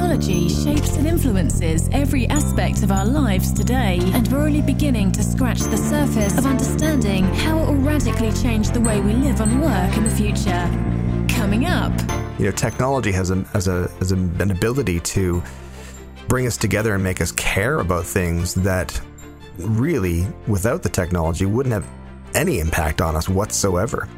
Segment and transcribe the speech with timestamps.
[0.00, 5.22] Technology shapes and influences every aspect of our lives today, and we're only beginning to
[5.22, 9.60] scratch the surface of understanding how it will radically change the way we live and
[9.60, 10.66] work in the future.
[11.28, 11.92] Coming up.
[12.38, 15.42] You know, technology has, a, has, a, has an ability to
[16.28, 18.98] bring us together and make us care about things that
[19.58, 21.86] really, without the technology, wouldn't have
[22.34, 24.08] any impact on us whatsoever.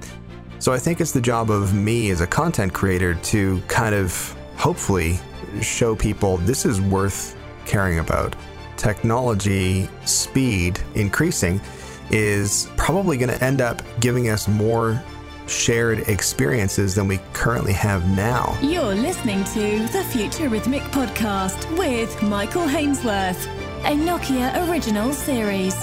[0.61, 4.37] So I think it's the job of me as a content creator to kind of
[4.57, 5.19] hopefully
[5.61, 8.35] show people this is worth caring about.
[8.77, 11.61] Technology speed increasing
[12.11, 15.03] is probably going to end up giving us more
[15.47, 18.57] shared experiences than we currently have now.
[18.63, 23.47] You're listening to the Futurithmic Podcast with Michael Hainsworth,
[23.85, 25.75] a Nokia original series.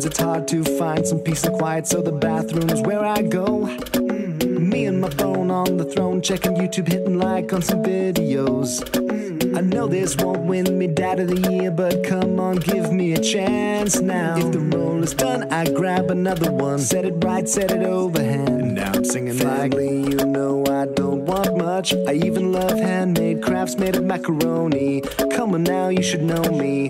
[0.00, 3.66] Find some peace and quiet, so the bathroom is where I go.
[3.66, 4.68] Mm-hmm.
[4.68, 8.80] Me and my phone on the throne, checking YouTube, hitting like on some videos.
[8.80, 9.56] Mm-hmm.
[9.56, 13.12] I know this won't win me Dad of the Year, but come on, give me
[13.12, 14.36] a chance now.
[14.38, 16.78] If the roll is done, I grab another one.
[16.78, 18.48] Set it right, set it overhand.
[18.48, 21.92] And now I'm singing Family, like, you know I don't want much.
[22.08, 25.02] I even love handmade crafts made of macaroni.
[25.32, 26.88] Come on now, you should know me.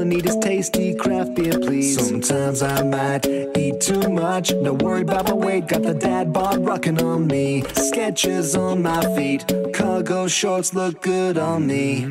[0.00, 2.08] I need is tasty craft beer, please.
[2.08, 4.50] Sometimes I might eat too much.
[4.54, 5.68] No worry about my weight.
[5.68, 7.60] Got the dad bod rocking on me.
[7.62, 9.44] Skechers on my feet.
[9.74, 12.04] Cargo shorts look good on me.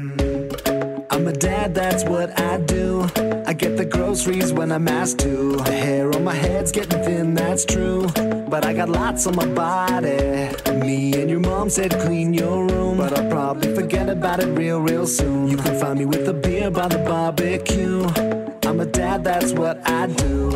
[1.10, 3.10] I'm a dad, that's what I do.
[3.48, 5.56] I get the groceries when I'm asked to.
[5.56, 8.08] The hair on my head's getting thin, that's true.
[8.50, 10.54] But I got lots on my body.
[10.90, 12.98] Me and your mom said clean your room.
[12.98, 15.48] But I'll probably forget about it real, real soon.
[15.48, 18.06] You can find me with a beer by the barbecue.
[18.68, 20.50] I'm a dad, that's what I do.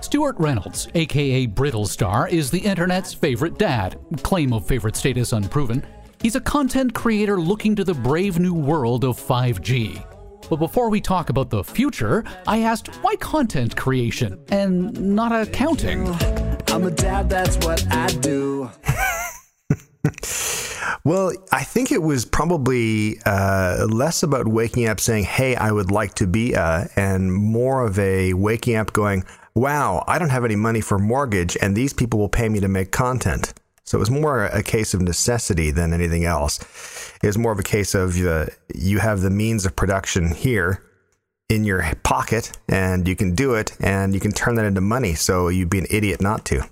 [0.00, 3.98] Stewart Reynolds, aka Brittlestar, is the internet's favorite dad.
[4.22, 5.84] Claim of favorite status unproven.
[6.22, 10.06] He's a content creator looking to the brave new world of 5G.
[10.48, 16.14] But before we talk about the future, I asked why content creation and not accounting?
[16.74, 18.68] I'm a dad, that's what I do.
[21.04, 25.92] well, I think it was probably uh, less about waking up saying, hey, I would
[25.92, 29.22] like to be a, and more of a waking up going,
[29.54, 32.66] wow, I don't have any money for mortgage, and these people will pay me to
[32.66, 33.54] make content.
[33.84, 36.58] So it was more a case of necessity than anything else.
[37.22, 40.82] It was more of a case of uh, you have the means of production here
[41.48, 45.14] in your pocket and you can do it and you can turn that into money.
[45.14, 46.62] So you'd be an idiot not to.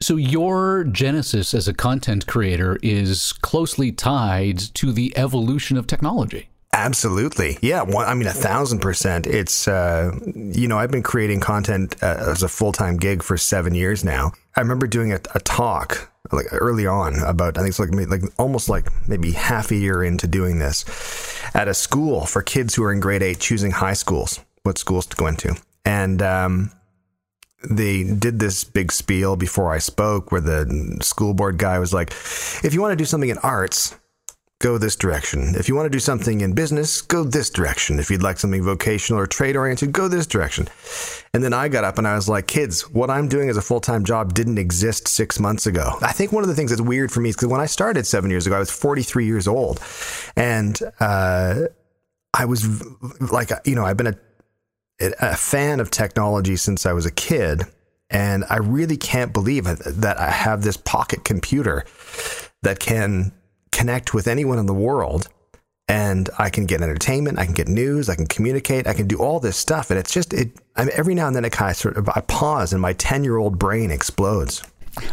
[0.00, 6.48] So your genesis as a content creator is closely tied to the evolution of technology.
[6.74, 7.56] Absolutely.
[7.62, 7.82] Yeah.
[7.82, 9.28] One, I mean, a thousand percent.
[9.28, 13.38] It's, uh, you know, I've been creating content uh, as a full time gig for
[13.38, 14.32] seven years now.
[14.56, 18.22] I remember doing a, a, talk like early on about, I think it's like, like
[18.38, 20.84] almost like maybe half a year into doing this
[21.54, 25.06] at a school for kids who are in grade eight choosing high schools, what schools
[25.06, 25.54] to go into.
[25.84, 26.70] And, um,
[27.70, 32.10] they did this big spiel before I spoke where the school board guy was like,
[32.62, 33.96] if you want to do something in arts,
[34.60, 35.54] go this direction.
[35.56, 37.98] If you want to do something in business, go this direction.
[37.98, 40.68] If you'd like something vocational or trade oriented, go this direction.
[41.34, 43.62] And then I got up and I was like, kids, what I'm doing as a
[43.62, 45.98] full time job didn't exist six months ago.
[46.00, 48.06] I think one of the things that's weird for me is because when I started
[48.06, 49.80] seven years ago, I was 43 years old.
[50.36, 51.62] And uh,
[52.32, 52.84] I was
[53.20, 54.18] like, you know, I've been
[55.00, 57.64] a, a fan of technology since I was a kid.
[58.10, 61.84] And I really can't believe that I have this pocket computer
[62.62, 63.32] that can
[63.74, 65.28] connect with anyone in the world
[65.86, 69.18] and I can get entertainment, I can get news, I can communicate, I can do
[69.18, 69.90] all this stuff.
[69.90, 72.08] And it's just, it, I mean, every now and then it kind of sort of,
[72.08, 74.62] I pause and my 10 year old brain explodes.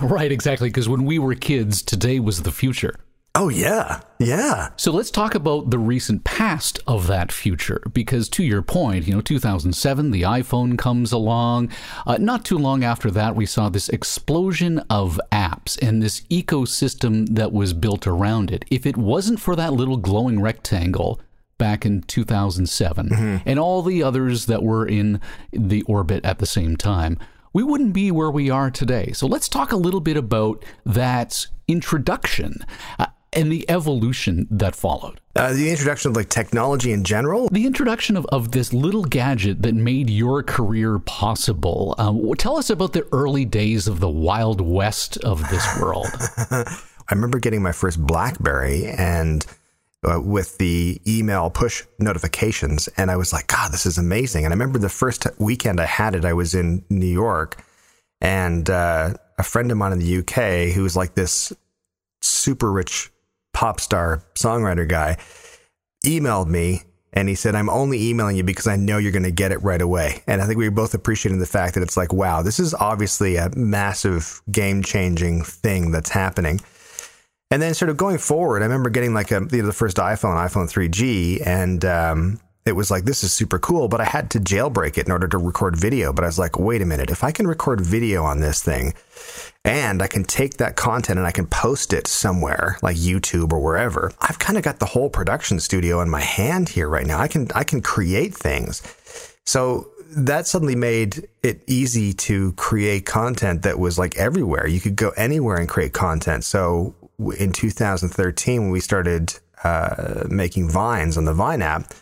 [0.01, 0.69] Right, exactly.
[0.69, 2.95] Because when we were kids, today was the future.
[3.33, 4.01] Oh, yeah.
[4.19, 4.69] Yeah.
[4.75, 7.81] So let's talk about the recent past of that future.
[7.93, 11.69] Because to your point, you know, 2007, the iPhone comes along.
[12.05, 17.29] Uh, not too long after that, we saw this explosion of apps and this ecosystem
[17.35, 18.65] that was built around it.
[18.69, 21.21] If it wasn't for that little glowing rectangle,
[21.57, 23.37] back in 2007 mm-hmm.
[23.45, 25.21] and all the others that were in
[25.53, 27.19] the orbit at the same time,
[27.53, 29.11] we wouldn't be where we are today.
[29.11, 32.65] So let's talk a little bit about that introduction.
[32.97, 35.21] Uh, and the evolution that followed.
[35.35, 37.47] Uh, the introduction of like technology in general.
[37.49, 41.95] The introduction of, of this little gadget that made your career possible.
[41.97, 46.07] Um, tell us about the early days of the wild west of this world.
[46.51, 49.45] I remember getting my first Blackberry and
[50.03, 52.87] uh, with the email push notifications.
[52.97, 54.45] And I was like, God, this is amazing.
[54.45, 57.63] And I remember the first weekend I had it, I was in New York
[58.19, 61.53] and uh, a friend of mine in the UK who was like this
[62.21, 63.11] super rich
[63.61, 65.15] pop star songwriter guy
[66.03, 66.81] emailed me
[67.13, 69.61] and he said, I'm only emailing you because I know you're going to get it
[69.61, 70.23] right away.
[70.25, 72.73] And I think we were both appreciating the fact that it's like, wow, this is
[72.73, 76.59] obviously a massive game changing thing that's happening.
[77.51, 80.67] And then sort of going forward, I remember getting like a, the first iPhone, iPhone
[80.67, 84.97] 3G, and um, it was like, this is super cool, but I had to jailbreak
[84.97, 86.13] it in order to record video.
[86.13, 88.93] But I was like, wait a minute, if I can record video on this thing
[89.65, 93.59] and I can take that content and I can post it somewhere like YouTube or
[93.59, 97.19] wherever, I've kind of got the whole production studio in my hand here right now.
[97.19, 98.81] I can, I can create things.
[99.45, 104.67] So that suddenly made it easy to create content that was like everywhere.
[104.67, 106.43] You could go anywhere and create content.
[106.43, 106.93] So
[107.39, 111.93] in 2013, when we started uh, making vines on the Vine app,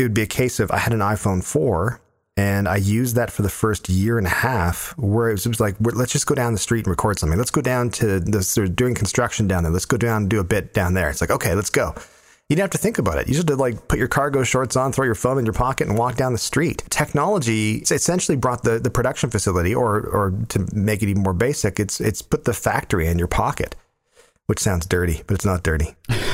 [0.00, 2.00] it would be a case of I had an iPhone 4
[2.36, 5.50] and I used that for the first year and a half where it was, it
[5.50, 7.38] was like, let's just go down the street and record something.
[7.38, 9.72] Let's go down to this, they're doing construction down there.
[9.72, 11.10] Let's go down and do a bit down there.
[11.10, 11.94] It's like, okay, let's go.
[12.48, 13.28] You didn't have to think about it.
[13.28, 15.52] You just had to like put your cargo shorts on, throw your phone in your
[15.52, 16.82] pocket, and walk down the street.
[16.90, 21.78] Technology essentially brought the, the production facility, or or to make it even more basic,
[21.78, 23.76] it's it's put the factory in your pocket,
[24.46, 25.94] which sounds dirty, but it's not dirty.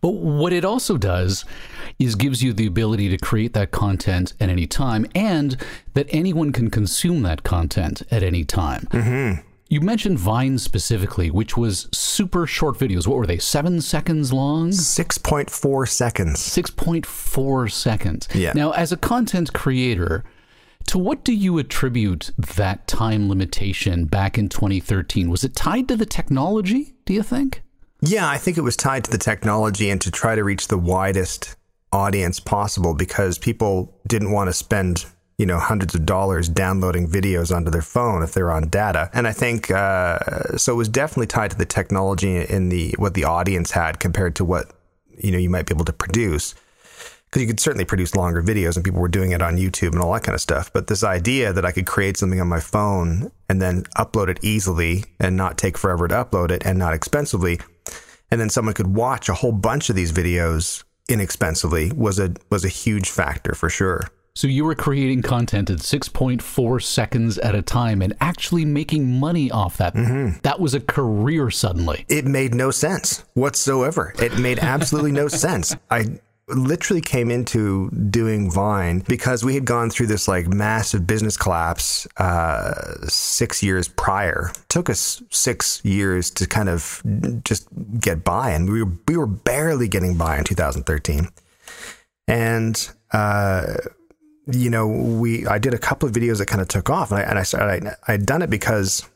[0.00, 1.44] but what it also does
[1.98, 5.56] is gives you the ability to create that content at any time and
[5.94, 8.86] that anyone can consume that content at any time.
[8.90, 9.40] Mm-hmm.
[9.68, 13.06] You mentioned Vine specifically, which was super short videos.
[13.06, 13.38] What were they?
[13.38, 14.70] Seven seconds long?
[14.70, 16.38] 6.4 seconds.
[16.40, 18.28] 6.4 seconds.
[18.34, 18.52] Yeah.
[18.54, 20.22] Now, as a content creator,
[20.88, 25.30] to what do you attribute that time limitation back in 2013?
[25.30, 27.62] Was it tied to the technology, do you think?
[28.00, 30.78] Yeah, I think it was tied to the technology and to try to reach the
[30.78, 31.56] widest
[31.92, 35.06] audience possible because people didn't want to spend
[35.38, 39.10] you know hundreds of dollars downloading videos onto their phone if they're on data.
[39.12, 43.14] And i think uh, so it was definitely tied to the technology in the what
[43.14, 44.72] the audience had compared to what
[45.18, 46.54] you know you might be able to produce.
[47.26, 50.00] Because you could certainly produce longer videos and people were doing it on youtube and
[50.00, 50.72] all that kind of stuff.
[50.72, 54.38] But this idea that i could create something on my phone and then upload it
[54.42, 57.58] easily and not take forever to upload it and not expensively
[58.34, 62.64] and then someone could watch a whole bunch of these videos inexpensively was a was
[62.64, 64.08] a huge factor for sure.
[64.34, 69.52] So you were creating content at 6.4 seconds at a time and actually making money
[69.52, 69.94] off that.
[69.94, 70.40] Mm-hmm.
[70.42, 72.04] That was a career suddenly.
[72.08, 74.12] It made no sense whatsoever.
[74.18, 75.76] It made absolutely no sense.
[75.88, 81.36] I literally came into doing Vine because we had gone through this like massive business
[81.36, 84.50] collapse uh, six years prior.
[84.54, 87.02] It took us six years to kind of
[87.44, 87.68] just
[88.00, 91.28] get by, and we were we were barely getting by in 2013.
[92.28, 93.76] And uh,
[94.46, 97.20] you know, we I did a couple of videos that kind of took off, and
[97.20, 99.08] I and I started I I'd done it because.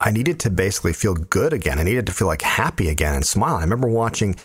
[0.00, 1.80] I needed to basically feel good again.
[1.80, 3.56] I needed to feel like happy again and smile.
[3.56, 4.36] I remember watching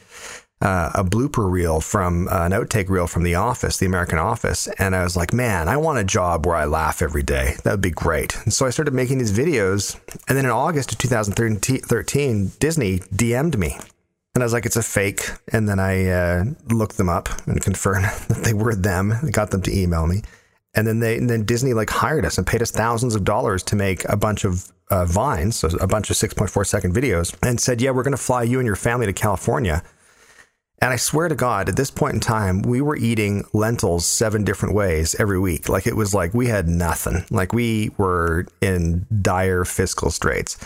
[0.64, 4.68] uh, a blooper reel from uh, an outtake reel from The Office, The American Office,
[4.80, 7.56] and I was like, man, I want a job where I laugh every day.
[7.64, 8.38] That would be great.
[8.44, 10.00] And so I started making these videos,
[10.30, 13.78] and then in August of 2013, Disney DM'd me.
[14.36, 15.30] And I was like, it's a fake.
[15.52, 19.14] And then I uh, looked them up and confirmed that they were them.
[19.22, 20.22] I got them to email me.
[20.74, 23.62] And then they, and then Disney like hired us and paid us thousands of dollars
[23.64, 27.60] to make a bunch of uh, vines, so a bunch of 6.4 second videos, and
[27.60, 29.84] said, yeah, we're going to fly you and your family to California
[30.84, 34.44] and I swear to God, at this point in time, we were eating lentils seven
[34.44, 35.70] different ways every week.
[35.70, 37.24] Like it was like we had nothing.
[37.32, 40.58] Like we were in dire fiscal straits.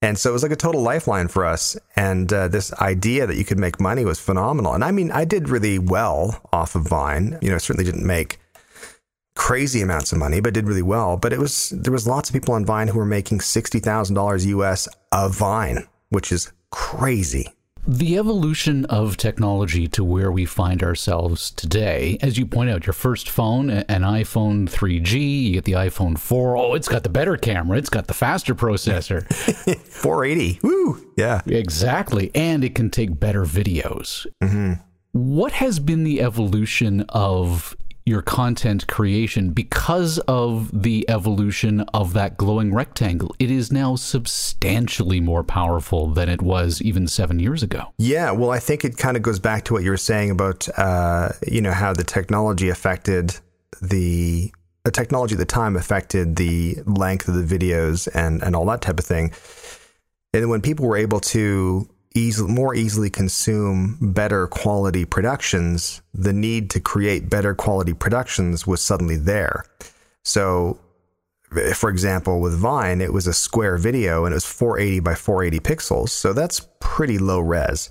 [0.00, 1.76] And so it was like a total lifeline for us.
[1.96, 4.72] And uh, this idea that you could make money was phenomenal.
[4.72, 7.36] And I mean, I did really well off of Vine.
[7.42, 8.38] You know, I certainly didn't make
[9.34, 11.18] crazy amounts of money, but did really well.
[11.18, 14.14] But it was there was lots of people on Vine who were making sixty thousand
[14.14, 17.52] dollars US a Vine, which is crazy.
[17.86, 22.92] The evolution of technology to where we find ourselves today, as you point out, your
[22.92, 26.56] first phone, an iPhone 3G, you get the iPhone 4.
[26.56, 29.26] Oh, it's got the better camera, it's got the faster processor.
[29.84, 30.60] 480.
[30.62, 31.12] Woo!
[31.16, 31.40] Yeah.
[31.44, 32.30] Exactly.
[32.36, 34.28] And it can take better videos.
[34.40, 34.74] Mm-hmm.
[35.10, 42.36] What has been the evolution of your content creation because of the evolution of that
[42.36, 43.34] glowing rectangle.
[43.38, 47.92] It is now substantially more powerful than it was even seven years ago.
[47.98, 50.68] Yeah, well, I think it kind of goes back to what you were saying about,
[50.78, 53.36] uh, you know, how the technology affected
[53.80, 54.52] the
[54.84, 58.80] the technology at the time affected the length of the videos and and all that
[58.80, 59.32] type of thing.
[60.34, 66.70] And when people were able to easily, more easily consume better quality productions, the need
[66.70, 69.64] to create better quality productions was suddenly there.
[70.24, 70.78] So,
[71.74, 75.60] for example, with Vine, it was a square video and it was 480 by 480
[75.60, 76.08] pixels.
[76.10, 77.90] So that's pretty low res.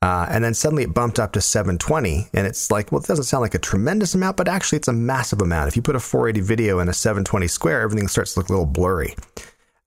[0.00, 2.28] Uh, and then suddenly it bumped up to 720.
[2.32, 4.92] And it's like, well, it doesn't sound like a tremendous amount, but actually it's a
[4.92, 5.68] massive amount.
[5.68, 8.52] If you put a 480 video in a 720 square, everything starts to look a
[8.52, 9.16] little blurry.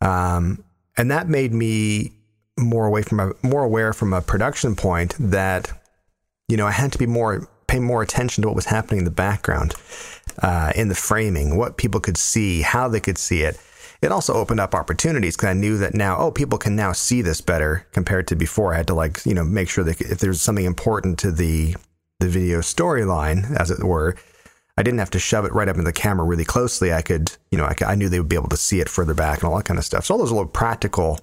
[0.02, 0.64] Um,
[0.98, 2.14] and that made me
[2.62, 5.72] more away from a more aware from a production point that
[6.48, 9.06] you know I had to be more pay more attention to what was happening in
[9.06, 9.74] the background,
[10.44, 13.58] uh, in the framing, what people could see, how they could see it.
[14.02, 17.22] It also opened up opportunities because I knew that now, oh, people can now see
[17.22, 18.74] this better compared to before.
[18.74, 21.76] I had to like you know make sure that if there's something important to the
[22.20, 24.16] the video storyline, as it were,
[24.78, 26.94] I didn't have to shove it right up in the camera really closely.
[26.94, 29.14] I could, you know, I, I knew they would be able to see it further
[29.14, 30.06] back and all that kind of stuff.
[30.06, 31.20] So all those little practical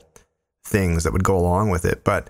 [0.69, 2.05] things that would go along with it.
[2.05, 2.29] But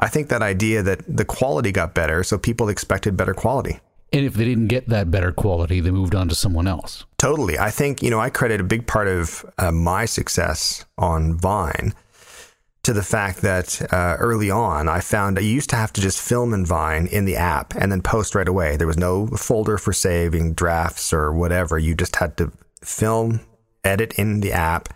[0.00, 3.80] I think that idea that the quality got better, so people expected better quality.
[4.12, 7.04] And if they didn't get that better quality, they moved on to someone else.
[7.16, 7.58] Totally.
[7.58, 11.94] I think, you know, I credit a big part of uh, my success on Vine
[12.82, 16.20] to the fact that uh, early on, I found I used to have to just
[16.20, 18.76] film in Vine in the app and then post right away.
[18.76, 21.78] There was no folder for saving drafts or whatever.
[21.78, 23.40] You just had to film,
[23.84, 24.92] edit in the app,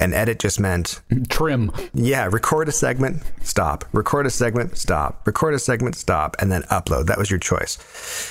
[0.00, 1.72] and edit just meant trim.
[1.94, 3.84] Yeah, record a segment, stop.
[3.92, 5.26] Record a segment, stop.
[5.26, 7.06] Record a segment, stop, and then upload.
[7.06, 7.76] That was your choice.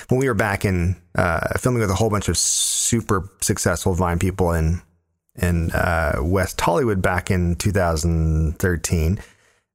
[0.10, 4.20] When we were back in uh, filming with a whole bunch of super successful Vine
[4.20, 4.82] people in
[5.36, 9.20] in uh, West Hollywood back in 2013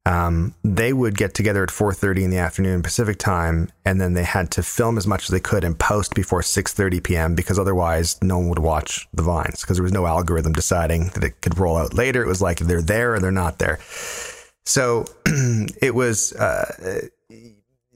[0.05, 4.25] um, they would get together at 4.30 in the afternoon pacific time and then they
[4.25, 8.21] had to film as much as they could and post before 6.30 p.m because otherwise
[8.21, 11.57] no one would watch the vines because there was no algorithm deciding that it could
[11.57, 12.23] roll out later.
[12.23, 13.79] It was like they're there or they're not there.
[14.65, 17.07] So it was uh,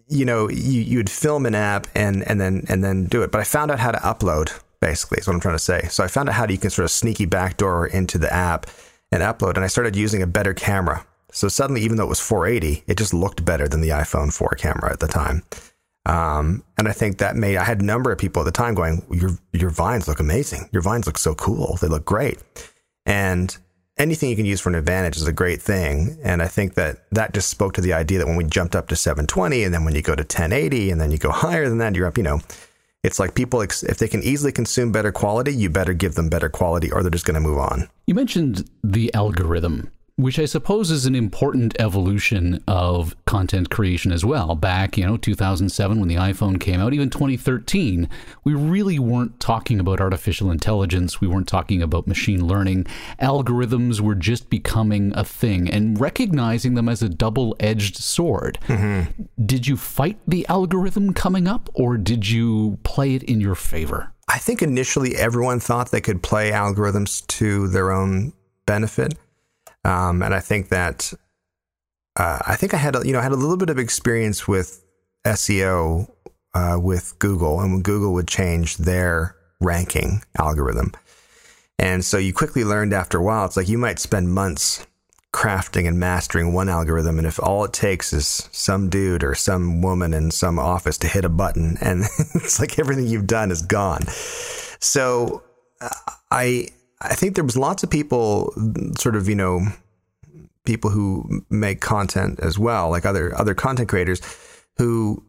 [0.08, 3.32] you know you, you would film an app and, and then and then do it.
[3.32, 5.88] But i found out how to upload basically is what i'm trying to say.
[5.88, 8.66] So i found out how you can sort of sneaky backdoor into the app
[9.10, 12.20] and upload and i started using a better camera so suddenly, even though it was
[12.20, 15.42] 480, it just looked better than the iPhone 4 camera at the time.
[16.06, 18.74] Um, and I think that made I had a number of people at the time
[18.74, 20.68] going, "Your your vines look amazing.
[20.72, 21.76] Your vines look so cool.
[21.80, 22.38] They look great."
[23.04, 23.56] And
[23.98, 26.16] anything you can use for an advantage is a great thing.
[26.22, 28.86] And I think that that just spoke to the idea that when we jumped up
[28.88, 31.78] to 720, and then when you go to 1080, and then you go higher than
[31.78, 32.16] that, you're up.
[32.16, 32.40] You know,
[33.02, 36.48] it's like people if they can easily consume better quality, you better give them better
[36.48, 37.88] quality, or they're just going to move on.
[38.06, 44.24] You mentioned the algorithm which I suppose is an important evolution of content creation as
[44.24, 44.54] well.
[44.54, 48.08] Back, you know, 2007 when the iPhone came out, even 2013,
[48.42, 51.20] we really weren't talking about artificial intelligence.
[51.20, 52.86] We weren't talking about machine learning.
[53.20, 58.58] Algorithms were just becoming a thing and recognizing them as a double edged sword.
[58.68, 59.22] Mm-hmm.
[59.44, 64.14] Did you fight the algorithm coming up or did you play it in your favor?
[64.28, 68.32] I think initially everyone thought they could play algorithms to their own
[68.64, 69.14] benefit.
[69.86, 71.12] Um, and I think that
[72.16, 74.48] uh, I think I had a, you know I had a little bit of experience
[74.48, 74.84] with
[75.24, 76.10] SEO
[76.54, 80.92] uh, with Google, and when Google would change their ranking algorithm,
[81.78, 84.84] and so you quickly learned after a while, it's like you might spend months
[85.32, 89.82] crafting and mastering one algorithm, and if all it takes is some dude or some
[89.82, 92.02] woman in some office to hit a button, and
[92.34, 94.02] it's like everything you've done is gone.
[94.80, 95.44] So
[95.80, 95.90] uh,
[96.32, 98.52] I I think there was lots of people,
[98.98, 99.66] sort of, you know,
[100.64, 104.20] people who make content as well, like other other content creators,
[104.76, 105.22] who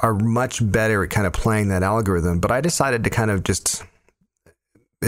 [0.00, 2.40] are much better at kind of playing that algorithm.
[2.40, 3.82] But I decided to kind of just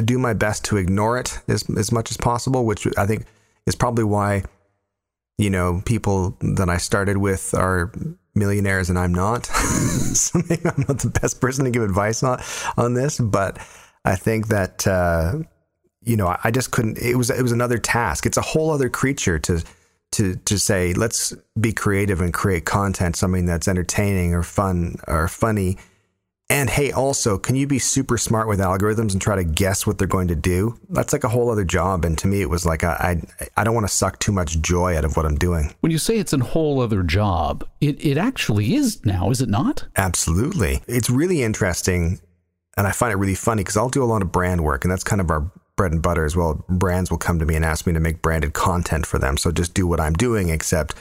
[0.04, 3.24] do my best to ignore it as as much as possible, which I think
[3.66, 4.44] is probably why,
[5.38, 7.92] you know, people that I started with are
[8.34, 9.46] millionaires and I'm not.
[9.46, 12.42] so maybe I'm not the best person to give advice on
[12.76, 13.58] on this, but
[14.04, 14.86] I think that.
[14.86, 15.40] Uh,
[16.08, 16.98] you know, I just couldn't.
[16.98, 18.24] It was it was another task.
[18.24, 19.62] It's a whole other creature to
[20.12, 25.28] to to say let's be creative and create content, something that's entertaining or fun or
[25.28, 25.76] funny.
[26.50, 29.98] And hey, also, can you be super smart with algorithms and try to guess what
[29.98, 30.80] they're going to do?
[30.88, 32.06] That's like a whole other job.
[32.06, 34.58] And to me, it was like I I, I don't want to suck too much
[34.62, 35.74] joy out of what I'm doing.
[35.80, 39.50] When you say it's a whole other job, it it actually is now, is it
[39.50, 39.84] not?
[39.94, 40.80] Absolutely.
[40.86, 42.18] It's really interesting,
[42.78, 44.90] and I find it really funny because I'll do a lot of brand work, and
[44.90, 46.62] that's kind of our bread and butter as well.
[46.68, 49.38] Brands will come to me and ask me to make branded content for them.
[49.38, 50.94] So just do what I'm doing, except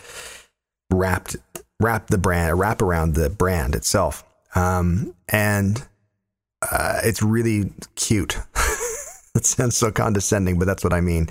[0.90, 1.36] wrapped
[1.80, 4.24] wrap the brand, wrap around the brand itself.
[4.56, 5.86] Um, and
[6.72, 8.40] uh, it's really cute.
[9.38, 11.28] That sounds so condescending, but that's what I mean.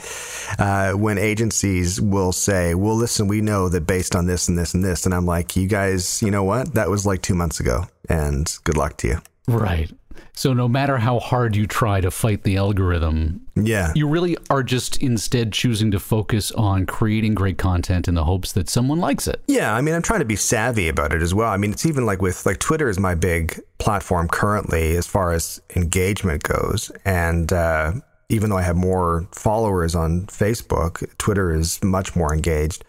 [0.61, 4.75] Uh, when agencies will say, well, listen, we know that based on this and this
[4.75, 5.07] and this.
[5.07, 6.75] And I'm like, you guys, you know what?
[6.75, 7.89] That was like two months ago.
[8.09, 9.19] And good luck to you.
[9.49, 9.91] Right.
[10.35, 13.93] So no matter how hard you try to fight the algorithm, Yeah.
[13.95, 18.53] you really are just instead choosing to focus on creating great content in the hopes
[18.53, 19.43] that someone likes it.
[19.49, 21.51] Yeah, I mean, I'm trying to be savvy about it as well.
[21.51, 25.33] I mean, it's even like with like Twitter is my big platform currently as far
[25.33, 27.93] as engagement goes, and uh,
[28.29, 32.85] even though I have more followers on Facebook, Twitter is much more engaged.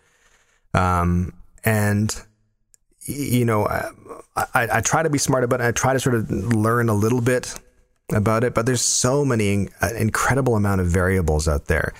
[0.74, 2.16] Um, and
[3.06, 3.66] you know,
[4.38, 5.66] I, I, try to be smart about it.
[5.66, 7.54] I try to sort of learn a little bit
[8.14, 11.94] about it, but there's so many uh, incredible amount of variables out there.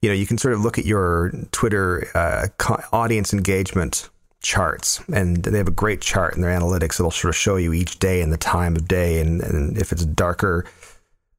[0.00, 2.48] You know, you can sort of look at your Twitter uh,
[2.92, 4.08] audience engagement
[4.40, 6.98] charts, and they have a great chart in their analytics.
[6.98, 9.92] It'll sort of show you each day and the time of day, and, and if
[9.92, 10.64] it's darker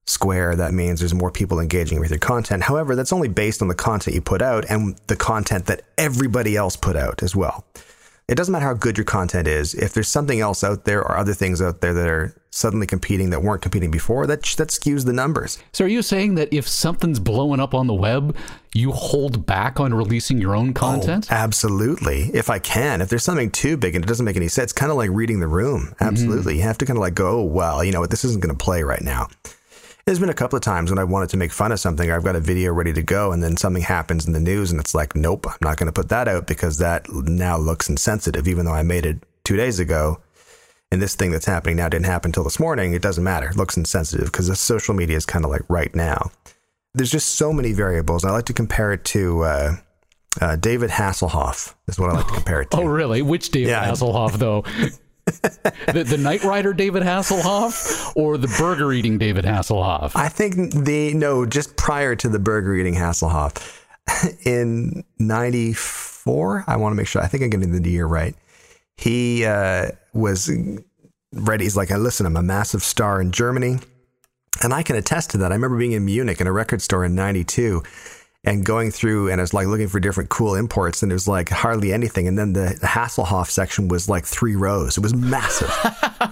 [0.08, 2.64] square, that means there's more people engaging with your content.
[2.64, 6.56] However, that's only based on the content you put out and the content that everybody
[6.56, 7.66] else put out as well.
[8.28, 9.76] It doesn't matter how good your content is.
[9.76, 13.30] If there's something else out there or other things out there that are suddenly competing
[13.30, 15.60] that weren't competing before, that that skews the numbers.
[15.74, 18.36] So are you saying that if something's blowing up on the web,
[18.74, 21.28] you hold back on releasing your own oh, content?
[21.30, 22.32] Oh, absolutely.
[22.34, 24.74] If I can, if there's something too big and it doesn't make any sense, it's
[24.74, 25.94] kind of like reading the room.
[26.00, 26.54] Absolutely.
[26.54, 26.60] Mm-hmm.
[26.62, 28.56] You have to kind of like go, oh, well, you know what, this isn't going
[28.56, 29.28] to play right now.
[30.06, 32.16] There's been a couple of times when I wanted to make fun of something, or
[32.16, 34.80] I've got a video ready to go, and then something happens in the news, and
[34.80, 38.48] it's like, nope, I'm not going to put that out because that now looks insensitive,
[38.48, 40.22] even though I made it two days ago.
[40.92, 42.94] And this thing that's happening now didn't happen until this morning.
[42.94, 43.50] It doesn't matter.
[43.50, 46.30] It looks insensitive because the social media is kind of like right now.
[46.94, 48.24] There's just so many variables.
[48.24, 49.76] I like to compare it to uh,
[50.40, 52.78] uh, David Hasselhoff, is what I like to compare it to.
[52.82, 53.24] Oh, really?
[53.24, 53.90] Which David Yeah.
[53.90, 54.66] Hasselhoff, though?
[55.42, 60.12] the, the Knight Rider David Hasselhoff or the burger eating David Hasselhoff?
[60.16, 63.82] I think the no, just prior to the burger eating Hasselhoff
[64.46, 66.64] in '94.
[66.68, 67.22] I want to make sure.
[67.22, 68.36] I think I'm getting the year right.
[68.98, 70.52] He uh, was
[71.34, 71.64] ready.
[71.66, 73.80] He's like, listen, I'm a massive star in Germany,
[74.64, 75.52] and I can attest to that.
[75.52, 77.84] I remember being in Munich in a record store in '92.
[78.46, 81.28] And going through, and I was like looking for different cool imports, and there was
[81.28, 82.28] like hardly anything.
[82.28, 84.98] And then the, Hasselhoff section was like three rows.
[84.98, 85.72] It was massive.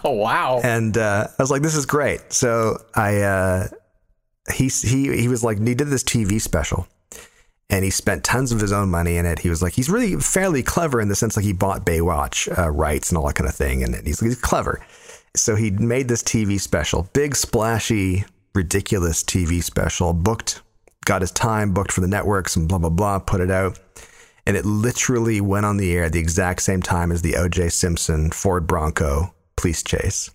[0.04, 0.62] Oh, wow.
[0.64, 3.68] and uh, I was like, "This is great." So I, uh,
[4.54, 6.88] he he he was like, he did this TV special,
[7.70, 9.40] and he spent tons of his own money in it.
[9.40, 12.70] He was like, he's really fairly clever in the sense like he bought Baywatch uh,
[12.70, 14.86] rights and all that kind of thing, and he's, he's clever.
[15.36, 20.62] So he made this TV special, big splashy, ridiculous TV special, booked,
[21.06, 23.80] got his time booked for the networks and blah blah blah, put it out.
[24.46, 27.70] And it literally went on the air at the exact same time as the O.J.
[27.70, 30.30] Simpson Ford Bronco police chase.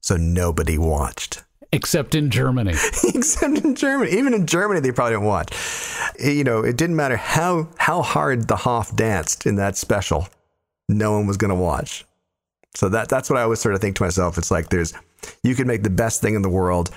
[0.00, 1.44] So nobody watched.
[1.72, 2.72] Except in Germany.
[3.14, 4.12] Except in Germany.
[4.12, 5.52] Even in Germany, they probably didn't watch.
[6.18, 10.28] You know, it didn't matter how, how hard the Hoff danced in that special.
[10.88, 12.04] No one was going to watch.
[12.74, 14.36] So that that's what I always sort of think to myself.
[14.36, 14.92] It's like there's,
[15.42, 16.90] you can make the best thing in the world,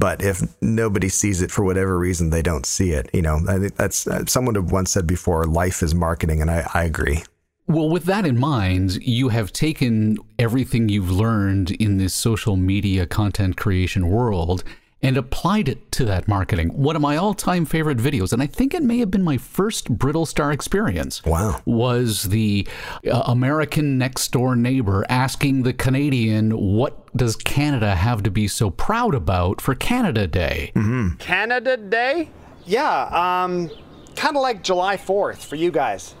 [0.00, 3.10] but if nobody sees it for whatever reason, they don't see it.
[3.12, 6.68] You know, I think that's uh, someone once said before, life is marketing, and I,
[6.72, 7.22] I agree.
[7.66, 13.06] Well, with that in mind, you have taken everything you've learned in this social media
[13.06, 14.64] content creation world
[15.02, 16.68] and applied it to that marketing.
[16.68, 19.96] One of my all-time favorite videos, and I think it may have been my first
[19.96, 21.24] Brittlestar experience.
[21.24, 21.60] Wow.
[21.64, 22.66] Was the
[23.10, 28.70] uh, American next door neighbor asking the Canadian, "What does Canada have to be so
[28.70, 30.72] proud about for Canada Day?"
[31.18, 32.30] Canada Day?
[32.66, 33.70] Yeah, um,
[34.16, 36.14] kind of like July 4th for you guys.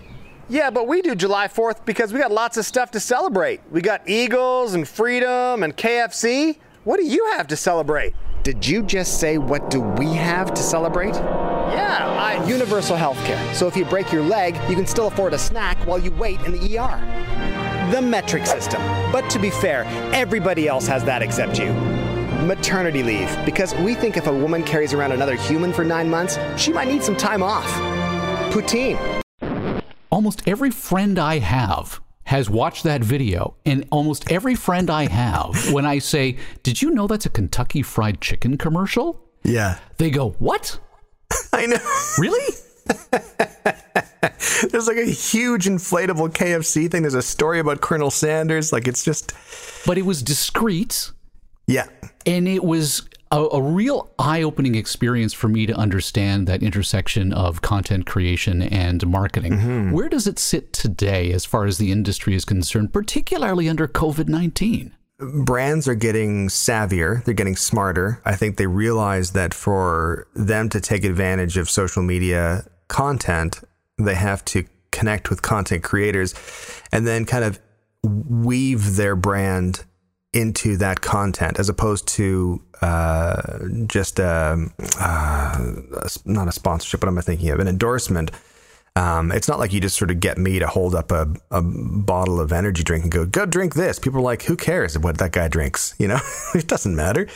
[0.48, 3.60] Yeah, but we do July 4th because we got lots of stuff to celebrate.
[3.70, 6.56] We got Eagles and freedom and KFC.
[6.82, 8.14] What do you have to celebrate?
[8.50, 11.14] Did you just say what do we have to celebrate?
[11.14, 12.44] Yeah, I.
[12.48, 13.54] Universal healthcare.
[13.54, 16.40] So if you break your leg, you can still afford a snack while you wait
[16.40, 17.92] in the ER.
[17.92, 18.82] The metric system.
[19.12, 21.72] But to be fair, everybody else has that except you.
[22.44, 23.32] Maternity leave.
[23.44, 26.88] Because we think if a woman carries around another human for nine months, she might
[26.88, 27.70] need some time off.
[28.52, 28.98] Poutine.
[30.10, 35.72] almost every friend I have has watched that video, and almost every friend I have,
[35.72, 39.20] when I say, Did you know that's a Kentucky Fried Chicken commercial?
[39.42, 39.78] Yeah.
[39.96, 40.78] They go, What?
[41.52, 41.76] I know.
[42.18, 42.54] Really?
[44.70, 47.02] There's like a huge inflatable KFC thing.
[47.02, 48.72] There's a story about Colonel Sanders.
[48.72, 49.32] Like it's just,
[49.84, 51.10] But it was discreet,
[51.66, 51.88] yeah.
[52.26, 57.32] and it was a, a real eye opening experience for me to understand that intersection
[57.32, 59.52] of content creation and marketing.
[59.52, 59.92] Mm-hmm.
[59.92, 64.28] Where does it sit today as far as the industry is concerned, particularly under COVID
[64.28, 64.94] 19?
[65.20, 68.20] brands are getting savvier, they're getting smarter.
[68.24, 73.60] I think they realize that for them to take advantage of social media content,
[73.98, 76.34] they have to connect with content creators
[76.90, 77.60] and then kind of
[78.02, 79.84] weave their brand
[80.32, 85.72] into that content as opposed to uh, just a, uh,
[86.24, 87.60] not a sponsorship, but I'm thinking of?
[87.60, 88.30] An endorsement.
[88.96, 91.62] Um, it's not like you just sort of get me to hold up a, a
[91.62, 93.98] bottle of energy drink and go, go drink this.
[93.98, 95.94] People are like, who cares what that guy drinks?
[95.98, 96.20] You know,
[96.54, 97.28] it doesn't matter.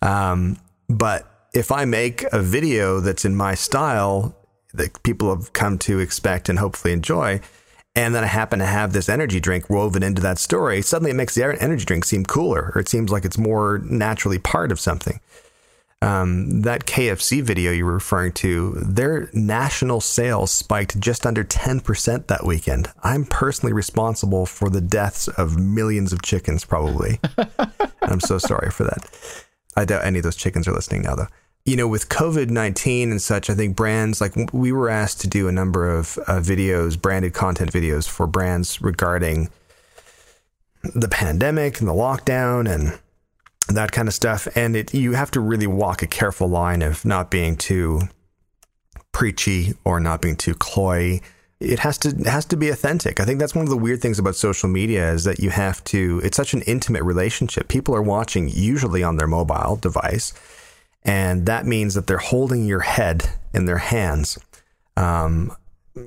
[0.00, 4.36] Um, but if I make a video that's in my style
[4.72, 7.40] that people have come to expect and hopefully enjoy,
[7.96, 11.14] and then I happen to have this energy drink woven into that story, suddenly it
[11.14, 14.80] makes the energy drink seem cooler, or it seems like it's more naturally part of
[14.80, 15.20] something.
[16.02, 22.26] Um, that KFC video you were referring to, their national sales spiked just under 10%
[22.26, 22.90] that weekend.
[23.02, 27.20] I'm personally responsible for the deaths of millions of chickens, probably.
[28.02, 29.08] I'm so sorry for that.
[29.76, 31.28] I doubt any of those chickens are listening now, though
[31.64, 35.28] you know, with COVID 19 and such, I think brands like we were asked to
[35.28, 39.48] do a number of uh, videos, branded content videos for brands regarding
[40.94, 42.98] the pandemic and the lockdown and
[43.74, 44.46] that kind of stuff.
[44.54, 48.02] And it, you have to really walk a careful line of not being too
[49.12, 51.20] preachy or not being too cloy.
[51.60, 53.20] It has to it has to be authentic.
[53.20, 55.82] I think that's one of the weird things about social media is that you have
[55.84, 56.20] to.
[56.22, 57.68] It's such an intimate relationship.
[57.68, 60.34] People are watching usually on their mobile device
[61.04, 64.38] and that means that they're holding your head in their hands
[64.96, 65.54] um,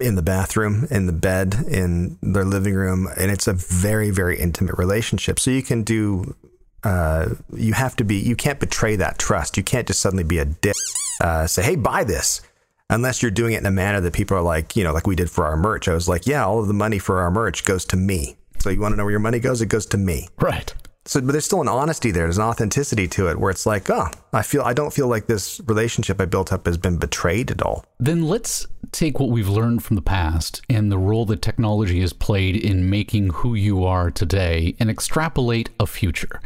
[0.01, 3.07] in the bathroom, in the bed, in their living room.
[3.17, 5.39] And it's a very, very intimate relationship.
[5.39, 6.35] So you can do,
[6.83, 9.55] uh, you have to be, you can't betray that trust.
[9.55, 10.75] You can't just suddenly be a dick,
[11.21, 12.41] uh, say, hey, buy this.
[12.89, 15.15] Unless you're doing it in a manner that people are like, you know, like we
[15.15, 15.87] did for our merch.
[15.87, 18.37] I was like, yeah, all of the money for our merch goes to me.
[18.59, 19.61] So you want to know where your money goes?
[19.61, 20.29] It goes to me.
[20.39, 20.73] Right.
[21.07, 22.23] So, but there's still an honesty there.
[22.23, 25.27] There's an authenticity to it where it's like, oh, I feel, I don't feel like
[25.27, 27.85] this relationship I built up has been betrayed at all.
[27.97, 32.11] Then let's take what we've learned from the past and the role that technology has
[32.11, 36.41] played in making who you are today and extrapolate a future.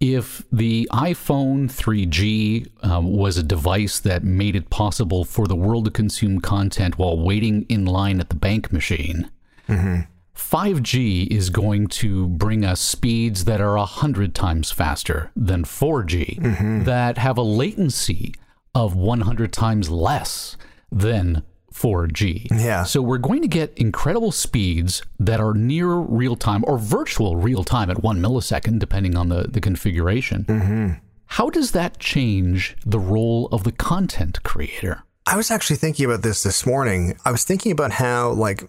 [0.00, 5.84] If the iPhone 3G um, was a device that made it possible for the world
[5.84, 9.30] to consume content while waiting in line at the bank machine,
[9.68, 10.02] mm-hmm
[10.38, 16.84] 5G is going to bring us speeds that are 100 times faster than 4G, mm-hmm.
[16.84, 18.34] that have a latency
[18.74, 20.56] of 100 times less
[20.92, 21.42] than
[21.74, 22.46] 4G.
[22.52, 22.84] Yeah.
[22.84, 27.64] So we're going to get incredible speeds that are near real time or virtual real
[27.64, 30.44] time at one millisecond, depending on the, the configuration.
[30.44, 30.92] Mm-hmm.
[31.26, 35.02] How does that change the role of the content creator?
[35.26, 37.18] I was actually thinking about this this morning.
[37.24, 38.68] I was thinking about how, like,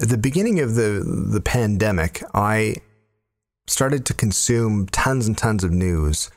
[0.00, 2.76] at the beginning of the the pandemic, I
[3.66, 6.30] started to consume tons and tons of news.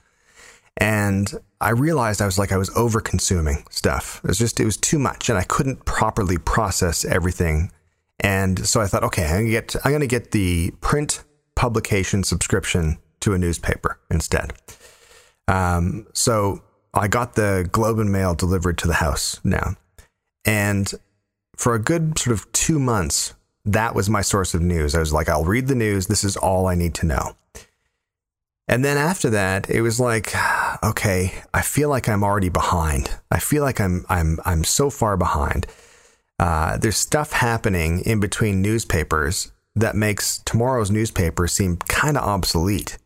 [0.77, 4.21] And I realized I was like I was over consuming stuff.
[4.23, 7.71] It was just it was too much and I couldn't properly process everything.
[8.19, 11.23] And so I thought, okay, I'm gonna get I'm gonna get the print
[11.55, 14.53] publication subscription to a newspaper instead.
[15.47, 19.75] Um, so I got the Globe and Mail delivered to the house now.
[20.45, 20.91] And
[21.55, 24.95] for a good sort of two months, that was my source of news.
[24.95, 26.07] I was like, I'll read the news.
[26.07, 27.35] This is all I need to know.
[28.67, 30.33] And then after that, it was like,
[30.83, 33.11] okay, I feel like I'm already behind.
[33.29, 35.67] I feel like I'm I'm I'm so far behind.
[36.39, 42.97] Uh, there's stuff happening in between newspapers that makes tomorrow's newspaper seem kind of obsolete.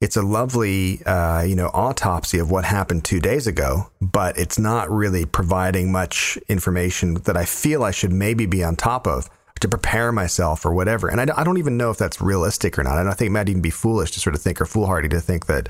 [0.00, 4.58] It's a lovely, uh, you know, autopsy of what happened two days ago, but it's
[4.58, 9.28] not really providing much information that I feel I should maybe be on top of
[9.60, 11.08] to prepare myself or whatever.
[11.08, 12.98] And I, I don't even know if that's realistic or not.
[12.98, 15.20] And I think it might even be foolish to sort of think or foolhardy to
[15.20, 15.68] think that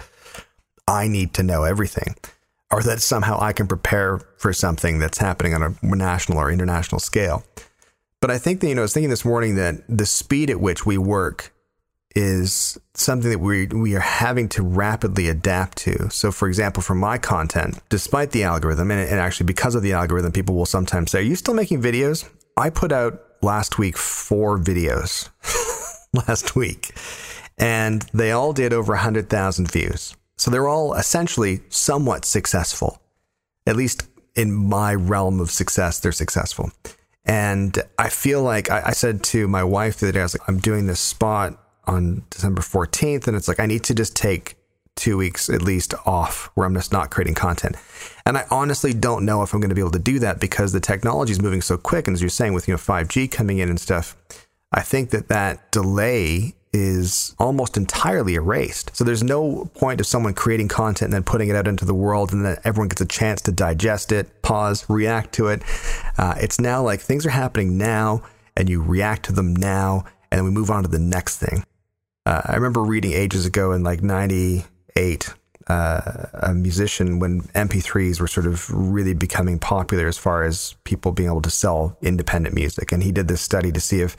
[0.86, 2.14] I need to know everything
[2.70, 6.98] or that somehow I can prepare for something that's happening on a national or international
[6.98, 7.44] scale.
[8.20, 10.60] But I think that, you know, I was thinking this morning that the speed at
[10.60, 11.52] which we work
[12.16, 16.10] is something that we we are having to rapidly adapt to.
[16.10, 19.92] So, for example, for my content, despite the algorithm, and, and actually because of the
[19.92, 23.96] algorithm, people will sometimes say, "Are you still making videos?" I put out last week
[23.96, 25.28] four videos
[26.26, 26.92] last week,
[27.56, 30.16] and they all did over 100,000 views.
[30.36, 33.02] So they're all essentially somewhat successful.
[33.66, 36.70] At least in my realm of success, they're successful.
[37.24, 40.38] And I feel like I, I said to my wife the other day, I was
[40.38, 44.14] like, I'm doing this spot on December 14th, and it's like, I need to just
[44.14, 44.57] take
[44.98, 47.76] two weeks at least off where I'm just not creating content.
[48.26, 50.72] And I honestly don't know if I'm going to be able to do that because
[50.72, 52.06] the technology is moving so quick.
[52.06, 54.16] And as you're saying, with you know 5G coming in and stuff,
[54.72, 58.94] I think that that delay is almost entirely erased.
[58.94, 61.94] So there's no point of someone creating content and then putting it out into the
[61.94, 65.62] world and then everyone gets a chance to digest it, pause, react to it.
[66.18, 68.22] Uh, it's now like things are happening now
[68.56, 71.64] and you react to them now and then we move on to the next thing.
[72.26, 74.02] Uh, I remember reading ages ago in like
[74.98, 75.34] 98
[75.68, 81.12] uh, a musician when MP3s were sort of really becoming popular as far as people
[81.12, 82.90] being able to sell independent music.
[82.90, 84.16] And he did this study to see if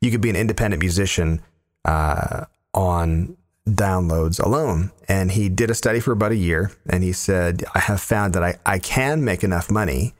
[0.00, 1.42] you could be an independent musician
[1.84, 4.92] uh, on downloads alone.
[5.08, 6.70] And he did a study for about a year.
[6.88, 10.14] And he said, I have found that I, I can make enough money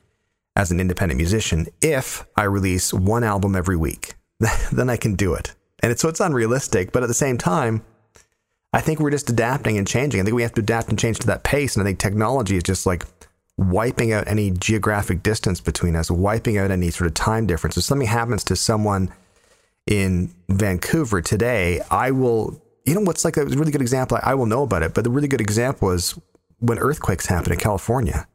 [0.57, 4.15] as an independent musician if I release one album every week.
[4.73, 5.55] then I can do it.
[5.81, 6.91] And it's, so it's unrealistic.
[6.91, 7.85] But at the same time,
[8.73, 10.21] I think we're just adapting and changing.
[10.21, 11.77] I think we have to adapt and change to that pace.
[11.77, 13.05] And I think technology is just like
[13.59, 17.77] wiping out any geographic distance between us, wiping out any sort of time difference.
[17.77, 19.13] If something happens to someone
[19.87, 24.19] in Vancouver today, I will, you know, what's like a really good example?
[24.23, 26.19] I will know about it, but the really good example is
[26.61, 28.27] when earthquakes happen in California.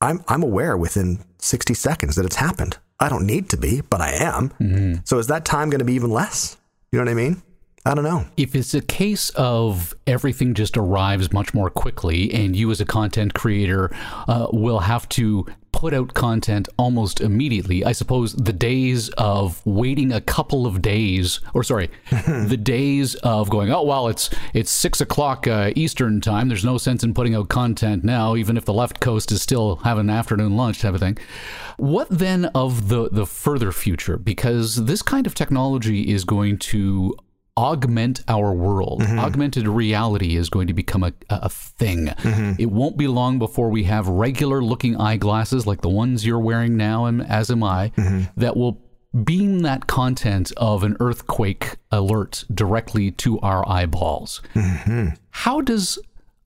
[0.00, 2.78] I'm, I'm aware within 60 seconds that it's happened.
[3.00, 4.50] I don't need to be, but I am.
[4.50, 4.94] Mm-hmm.
[5.04, 6.56] So is that time going to be even less?
[6.92, 7.42] You know what I mean?
[7.86, 8.24] I don't know.
[8.38, 12.86] If it's a case of everything just arrives much more quickly, and you as a
[12.86, 13.94] content creator
[14.26, 20.12] uh, will have to put out content almost immediately, I suppose the days of waiting
[20.12, 25.02] a couple of days, or sorry, the days of going, oh well, it's it's six
[25.02, 26.48] o'clock uh, Eastern time.
[26.48, 29.76] There's no sense in putting out content now, even if the left coast is still
[29.76, 31.18] having afternoon lunch type of thing.
[31.76, 34.16] What then of the the further future?
[34.16, 37.14] Because this kind of technology is going to
[37.56, 39.00] augment our world.
[39.00, 39.18] Mm-hmm.
[39.18, 42.06] Augmented reality is going to become a, a thing.
[42.06, 42.60] Mm-hmm.
[42.60, 46.76] It won't be long before we have regular looking eyeglasses like the ones you're wearing
[46.76, 48.22] now, and as am I, mm-hmm.
[48.40, 48.82] that will
[49.22, 54.42] beam that content of an earthquake alert directly to our eyeballs.
[54.54, 55.10] Mm-hmm.
[55.30, 55.98] How does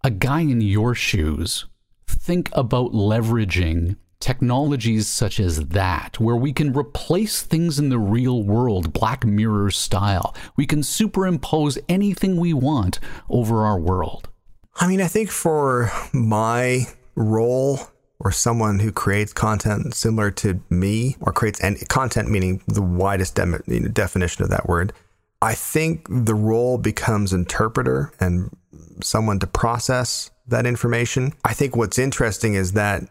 [0.05, 1.65] a guy in your shoes
[2.07, 8.43] think about leveraging technologies such as that, where we can replace things in the real
[8.43, 10.35] world, Black Mirror style.
[10.57, 14.29] We can superimpose anything we want over our world.
[14.77, 17.81] I mean, I think for my role
[18.21, 23.35] or someone who creates content similar to me or creates and content meaning the widest
[23.37, 24.93] de- definition of that word
[25.43, 28.51] i think the role becomes interpreter and
[29.03, 33.03] someone to process that information i think what's interesting is that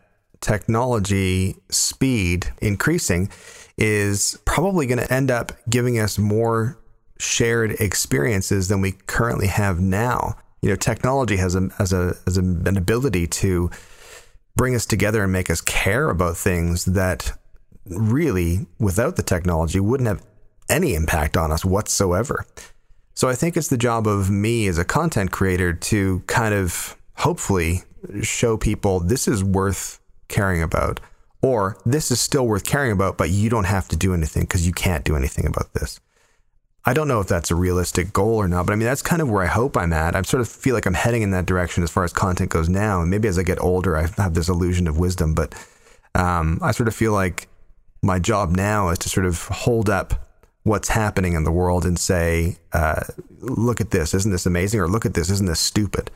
[0.41, 3.30] technology speed increasing
[3.78, 6.78] is probably going to end up giving us more
[7.19, 10.36] shared experiences than we currently have now.
[10.62, 13.69] You know, technology has a has a has an ability to
[14.56, 17.32] bring us together and make us care about things that
[17.86, 20.26] really, without the technology, wouldn't have
[20.69, 22.45] any impact on us whatsoever.
[23.13, 26.95] So I think it's the job of me as a content creator to kind of
[27.15, 27.84] hopefully
[28.21, 31.00] show people this is worth caring about,
[31.42, 34.66] or this is still worth caring about, but you don't have to do anything because
[34.66, 36.00] you can't do anything about this.
[36.86, 39.22] I don't know if that's a realistic goal or not, but I mean, that's kind
[39.22, 40.16] of where I hope I'm at.
[40.16, 42.70] I sort of feel like I'm heading in that direction as far as content goes
[42.70, 43.02] now.
[43.02, 45.54] And maybe as I get older, I have this illusion of wisdom, but
[46.16, 47.50] um, I sort of feel like
[48.02, 50.30] my job now is to sort of hold up
[50.63, 53.04] what's happening in the world and say, uh,
[53.40, 54.80] look at this, isn't this amazing?
[54.80, 56.10] Or look at this, isn't this stupid?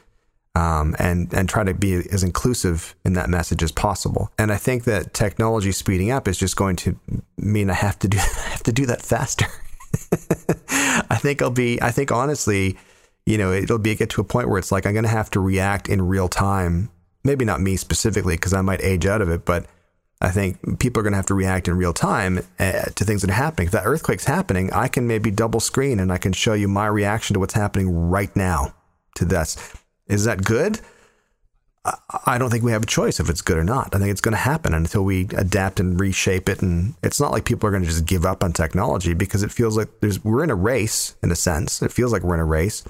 [0.55, 4.29] Um, and and try to be as inclusive in that message as possible.
[4.37, 6.99] And I think that technology speeding up is just going to
[7.37, 9.47] mean I have to do I have to do that faster.
[11.09, 11.81] I think I'll be.
[11.81, 12.77] I think honestly,
[13.25, 15.31] you know, it'll be get to a point where it's like I'm going to have
[15.31, 16.89] to react in real time.
[17.23, 19.67] Maybe not me specifically because I might age out of it, but
[20.21, 23.21] I think people are going to have to react in real time uh, to things
[23.21, 23.67] that are happening.
[23.67, 26.87] If that earthquake's happening, I can maybe double screen and I can show you my
[26.87, 28.73] reaction to what's happening right now
[29.15, 29.75] to this.
[30.12, 30.80] Is that good?
[32.26, 33.95] I don't think we have a choice if it's good or not.
[33.95, 36.62] I think it's going to happen until we adapt and reshape it.
[36.62, 39.52] And it's not like people are going to just give up on technology because it
[39.52, 41.82] feels like there's we're in a race in a sense.
[41.82, 42.84] It feels like we're in a race,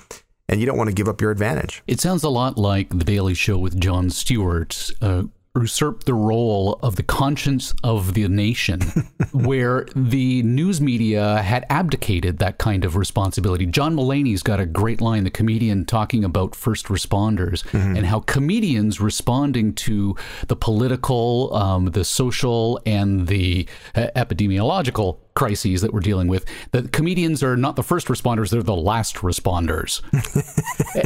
[0.50, 1.82] and you don't want to give up your advantage.
[1.88, 4.92] It sounds a lot like the Daily Show with Jon Stewart.
[5.02, 5.24] Uh,
[5.56, 8.80] usurp the role of the conscience of the nation,
[9.32, 13.66] where the news media had abdicated that kind of responsibility.
[13.66, 17.98] John Mulaney's got a great line, the comedian talking about first responders mm-hmm.
[17.98, 20.16] and how comedians responding to
[20.48, 26.92] the political, um, the social, and the uh, epidemiological crises that we're dealing with, that
[26.92, 30.02] comedians are not the first responders, they're the last responders.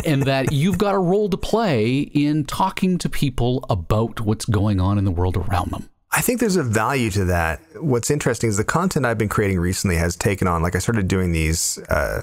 [0.06, 4.80] and that you've got a role to play in talking to people about what's going
[4.80, 5.90] on in the world around them.
[6.12, 7.62] I think there's a value to that.
[7.76, 11.10] What's interesting is the content I've been creating recently has taken on, like I started
[11.10, 12.22] doing these uh,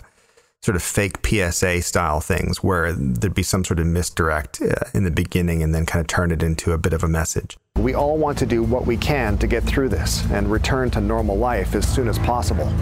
[0.63, 5.03] sort of fake PSA style things where there'd be some sort of misdirect uh, in
[5.03, 7.57] the beginning and then kind of turn it into a bit of a message.
[7.77, 11.01] We all want to do what we can to get through this and return to
[11.01, 12.73] normal life as soon as possible.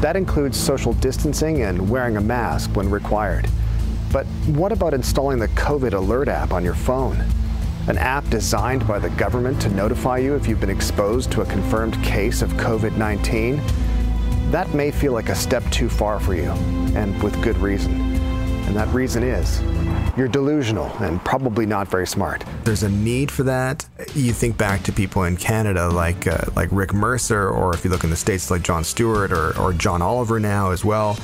[0.00, 3.48] That includes social distancing and wearing a mask when required.
[4.12, 7.24] But what about installing the COVID Alert app on your phone?
[7.88, 11.46] An app designed by the government to notify you if you've been exposed to a
[11.46, 13.62] confirmed case of COVID 19?
[14.50, 16.50] That may feel like a step too far for you,
[16.94, 18.00] and with good reason.
[18.66, 19.60] And that reason is
[20.16, 22.44] you're delusional and probably not very smart.
[22.64, 23.86] There's a need for that.
[24.14, 27.90] You think back to people in Canada like uh, like Rick Mercer, or if you
[27.90, 31.14] look in the states like Jon Stewart or, or John Oliver now as well,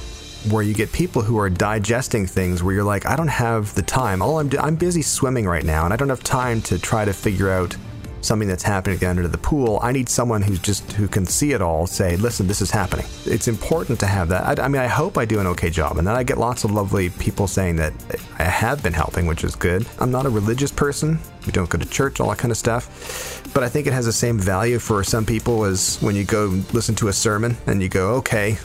[0.51, 3.83] where you get people who are digesting things where you're like, I don't have the
[3.83, 4.23] time.
[4.23, 7.05] All I'm do- I'm busy swimming right now, and I don't have time to try
[7.05, 7.77] to figure out
[8.23, 9.79] something that's happening end of the pool.
[9.83, 11.87] I need someone who's just who can see it all.
[11.87, 13.07] Say, listen, this is happening.
[13.27, 14.59] It's important to have that.
[14.59, 16.65] I, I, mean, I hope I do an okay job, and then I get lots
[16.65, 17.93] of lovely people saying that
[18.39, 19.87] I have been helping, which is good.
[19.99, 21.19] I'm not a religious person.
[21.47, 23.43] We don't go to church, all that kind of stuff.
[23.53, 26.47] But I think it has the same value for some people as when you go
[26.73, 28.59] listen to a sermon and you go, okay,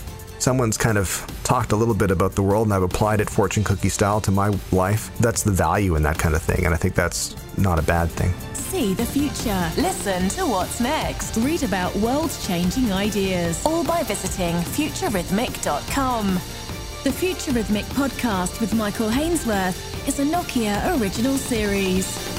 [0.47, 1.09] someone's kind of
[1.43, 4.31] talked a little bit about the world and I've applied it fortune cookie style to
[4.31, 5.11] my life.
[5.19, 6.63] That's the value in that kind of thing.
[6.63, 8.33] And I think that's not a bad thing.
[8.53, 9.69] See the future.
[9.75, 11.35] Listen to what's next.
[11.35, 13.61] Read about world changing ideas.
[13.65, 16.35] All by visiting futurithmic.com.
[17.03, 22.36] The Futurithmic podcast with Michael Hainsworth is a Nokia original series.